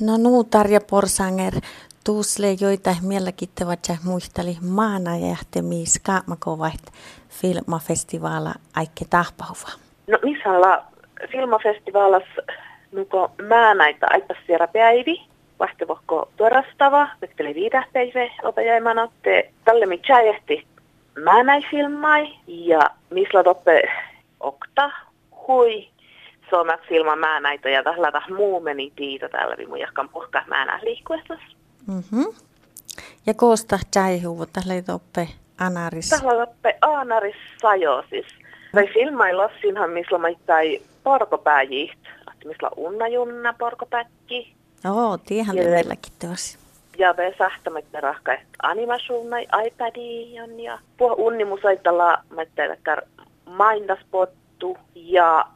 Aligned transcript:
No 0.00 0.16
nuu 0.16 0.44
Tarja 0.44 0.80
Porsanger, 0.90 1.54
tuusle 2.04 2.46
joita 2.60 2.96
mielenkiintoista 3.02 3.92
ja 3.92 3.98
muisteli 4.04 4.56
maana 4.60 5.16
ja 5.16 5.62
missä 5.62 6.00
kaamakovat 6.02 6.80
filmafestivaala 7.28 8.54
aikke 8.76 9.04
tahpauva. 9.10 9.68
No 10.06 10.18
missä 10.22 10.50
olla 10.50 10.84
filmafestivaalas 11.32 12.22
nuko 12.92 13.30
näitä 13.74 14.06
aipas 14.10 14.36
siellä 14.46 14.68
päivi, 14.68 15.22
vahtevokko 15.60 16.28
tuorastava, 16.36 17.08
vekteli 17.22 17.54
viidä 17.54 17.86
päivä 17.92 18.30
opejaimana, 18.42 19.08
te 19.22 19.50
tälle 19.64 19.86
mitä 19.86 20.22
jähti 20.22 20.66
näin 21.44 21.64
filmai 21.70 22.34
ja 22.46 22.90
missä 23.10 23.44
toppe 23.44 23.82
okta 24.40 24.90
hui 25.48 25.88
Suomeksi 26.54 26.94
ilman 26.94 27.20
näitä 27.42 27.68
ja 27.68 27.82
tällä 27.82 28.22
muu 28.36 28.60
meni 28.60 28.92
tiitä 28.96 29.28
täällä 29.28 29.56
vimu 29.58 29.76
jahkan 29.76 30.08
puhka 30.08 30.42
määnä 30.46 30.80
liikkuessa. 30.82 31.34
Mm-hmm. 31.86 32.34
Ja 33.26 33.34
koosta 33.34 33.78
jäihuvu 33.96 34.46
tällä 34.46 34.82
toppe 34.82 35.28
anaris. 35.58 36.10
Tällä 36.10 36.46
toppe 36.46 36.78
anaris 36.80 37.36
sajo 37.62 38.04
siis. 38.10 38.26
Tai 38.72 38.88
filmai 38.94 39.32
lossinhan 39.32 39.90
missä 39.90 40.18
maittai 40.18 40.80
porkopääjiht. 41.04 41.98
Missä 42.44 42.70
unna 42.76 43.08
junna 43.08 43.54
porkopäkki. 43.58 44.54
Oo, 44.90 45.18
tiehän 45.18 45.56
ja 45.56 45.64
meilläkin 45.64 46.12
tuossa. 46.20 46.58
Ja 46.98 47.14
me 47.16 47.34
sähtämättä 47.38 48.00
rahka, 48.00 48.32
että 48.32 48.48
animasuunnai 48.62 49.46
iPadiin 49.66 50.60
ja 50.60 50.78
puhu 50.96 51.26
unnimusaitalla, 51.26 52.18
mä 52.30 52.42
ettei 52.42 52.68
maindaspottu 53.46 54.78
ja 54.94 55.46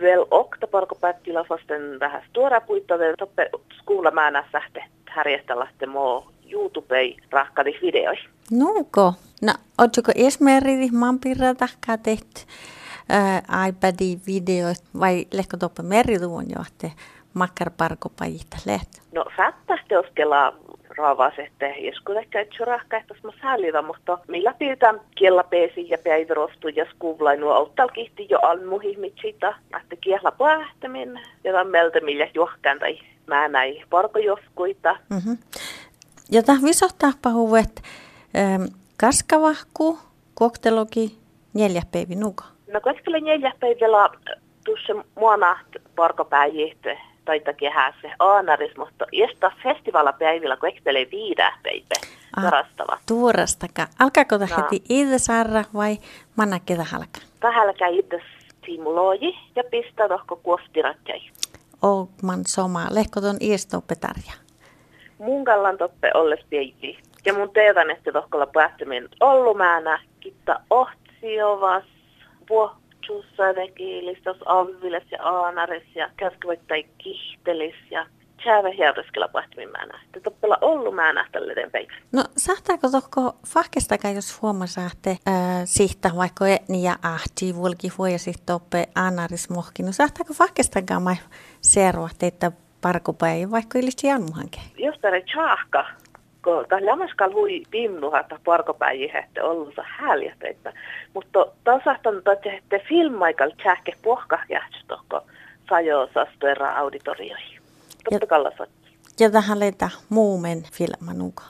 väl 0.00 0.26
okta 0.30 0.66
parkopätkillä 0.66 1.44
vasten 1.50 2.00
vähän 2.00 2.22
stora 2.28 2.60
puittade 2.60 3.14
toppe 3.18 3.50
skuulla 3.78 4.10
mä 4.10 4.30
näsähte 4.30 4.84
härjeställä 5.08 5.68
mo 5.86 6.30
YouTubei 6.52 7.16
rahkadi 7.30 7.72
videoi. 7.82 8.16
Nuuko? 8.50 9.14
No, 9.42 9.54
ootko 9.78 10.12
esimerkiksi 10.14 10.96
mampirra 10.96 11.54
tahkaa 11.54 11.98
tehty 11.98 12.40
äh, 13.10 13.68
iPadin 13.68 14.20
videoit 14.26 14.84
vai 15.00 15.26
lehko 15.32 15.56
toppe 15.56 15.82
meriluvun 15.82 16.50
johte 17.34 17.38
makkar 17.38 17.70
parkopajista 17.76 18.56
leht? 18.66 18.88
No, 19.12 19.24
fättästi 19.36 19.96
oskella 19.96 20.54
raavasette 20.96 21.66
ehkä 22.20 22.38
rahkaihtas 22.64 23.22
mä 23.22 23.30
säälitä, 23.42 23.82
mutta 23.82 24.18
millä 24.28 24.54
pidetään 24.58 25.00
peesi 25.44 25.90
ja 25.90 25.98
päivärostu 25.98 26.68
ja 26.68 26.86
skuvlainu 26.94 27.48
auttal 27.48 27.88
kihti 27.88 28.26
jo 28.30 28.38
almuhimitsita, 28.38 29.54
että 29.80 29.96
kiellä 30.00 30.32
pähtämin 30.32 31.20
ja 31.44 31.52
tämän 31.52 31.66
meltä 31.66 32.00
millä 32.00 32.28
johkan 32.34 32.78
tai 32.78 32.98
mä 33.26 33.48
näin 33.48 33.84
parkojoskuita. 33.90 34.96
Mm-hmm. 35.10 35.38
Ja 36.30 36.42
tämä 36.42 36.58
visohtaa 36.64 37.12
pahuvet 37.22 37.82
ähm, 38.36 38.62
kaskavahku, 39.00 39.98
koktelogi, 40.34 41.18
neljä 41.54 41.82
päivä 41.92 42.14
nuka. 42.14 42.44
No 42.72 42.80
koskele 42.80 43.20
neljä 43.20 43.52
päivällä 43.60 44.08
tuossa 44.64 45.04
muona 45.14 45.58
parkopäivät 45.96 46.98
taita 47.28 47.52
kehässä 47.52 48.08
aanaris, 48.18 48.76
mutta 48.76 49.04
josta 49.12 49.52
festivaalapäivillä 49.62 50.56
koektelee 50.56 51.06
viidä 51.10 51.52
päivä 51.62 51.94
varastava. 52.42 52.92
Ah, 52.92 53.00
tuorastaka. 53.08 53.86
Alkaako 53.98 54.38
no. 54.38 54.46
heti 54.56 54.82
itse 54.88 55.18
saada 55.18 55.64
vai 55.74 55.98
manna 56.36 56.58
ketä 56.66 56.84
halka? 56.84 57.20
Tähälkä 57.40 57.86
itse 57.86 58.22
simuloji 58.66 59.38
ja 59.56 59.64
pistää 59.70 60.08
tohko 60.08 60.36
kuostiratjai. 60.36 61.20
Oh, 61.82 62.08
man 62.22 62.40
soma. 62.46 62.86
Lehko 62.90 63.20
ton 63.20 63.36
iestopetarja. 63.40 64.32
Mun 65.18 65.44
kallan 65.44 65.78
toppe 65.78 66.10
olles 66.14 66.40
päivi. 66.50 66.98
Ja 67.24 67.34
mun 67.34 67.50
teetan, 67.50 67.90
että 67.90 68.12
tohkolla 68.12 68.46
päättäminen 68.46 69.08
ollu 69.20 69.54
määnä, 69.54 70.00
kitta 70.20 70.60
ohtsiovas, 70.70 71.84
vuo 73.08 73.22
Tuossa 73.22 73.54
teki 73.54 74.06
listas 74.06 74.36
Alviles 74.46 75.02
ja 75.10 75.22
Aanares 75.22 75.82
ja 75.94 76.10
käskyvättäi 76.16 76.86
kihtelis 76.98 77.74
ja 77.90 78.06
Tjäävä 78.42 78.68
hieroskella 78.70 79.28
pahtimin 79.28 79.68
mä 79.70 79.86
nähtä. 79.86 80.20
Toppela 80.20 80.58
ollut 80.60 80.94
mä 80.94 81.12
nähtä 81.12 81.38
päivä. 81.72 81.92
No 82.12 82.24
sahtaako 82.36 82.88
tohko 82.90 83.36
fahkestakaan, 83.46 84.14
jos 84.14 84.42
huomasaatte 84.42 85.10
äh, 85.10 85.36
sihta 85.64 86.10
vaikka 86.16 86.48
etni 86.48 86.82
ja 86.82 86.96
ahti 87.02 87.54
vulki 87.54 87.88
ja 88.12 88.18
sitten 88.18 88.46
toppe 88.46 88.84
Aanaris 88.94 89.50
mohki. 89.50 89.82
No 89.82 89.92
sahtaako 89.92 90.34
fahkestakaan 90.34 91.02
mai 91.02 91.14
serua 91.60 92.08
teitä 92.18 92.52
parkupäivä 92.80 93.50
vaikka 93.50 93.78
ilisi 93.78 94.06
jalmuhanke? 94.06 94.58
Jos 94.78 94.98
tämä 95.00 95.16
tjahka 95.32 95.84
kun 96.44 96.86
lämmäskal 96.86 97.32
hui 97.32 97.62
pinnuha, 97.70 98.20
että 98.20 98.38
parkopäijiä 98.44 99.18
että 99.18 99.44
ollut 99.44 99.74
häljäteitä. 99.82 100.72
Mutta 101.14 101.46
tasahtan, 101.64 102.22
että 102.44 102.78
filmaikal 102.88 103.50
tjähke 103.62 103.92
pohka 104.02 104.38
jähtstokko 104.48 105.20
sajo 105.68 106.08
sastuera 106.14 106.76
auditorioihin. 106.76 107.60
Totta 108.10 108.26
Ja 109.20 109.30
tähän 109.30 109.60
leitä 109.60 109.90
muumen 110.08 110.62
filmanuka. 110.72 111.42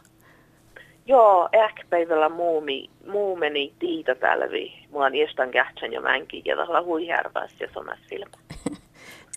Joo, 1.07 1.49
ehkä 1.53 1.85
päivällä 1.91 2.29
muumi, 2.29 2.91
muumeni 3.07 3.73
tiitä 3.79 4.15
täällä 4.15 4.51
vi. 4.51 4.87
Mulla 4.91 5.07
on 5.07 5.15
iestan 5.15 5.51
kähtsän 5.51 5.93
jo 5.93 6.01
mänkin 6.01 6.43
ja 6.45 6.57
tällä 6.57 6.83
hui 6.83 7.09
härväs 7.09 7.51
ja 7.61 7.69
somas 7.75 7.99
filma. 8.09 8.37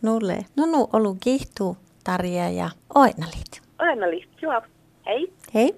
Nulle. 0.03 0.45
No 0.57 0.66
nu 0.66 0.88
olu 0.94 1.18
kihtuu 1.19 1.78
Tarja 2.03 2.50
ja 2.50 2.69
Oinalit. 2.95 3.62
Oinalit, 3.79 4.29
joo. 4.41 4.62
Hej. 5.06 5.28
Okay 5.53 5.73